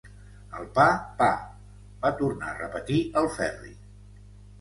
El 0.59 0.69
pa, 0.77 0.85
pa 1.19 1.27
–va 2.05 2.11
tornar 2.21 2.47
a 2.53 2.57
repetir 2.61 2.97
el 3.23 3.29
Ferri. 3.37 3.75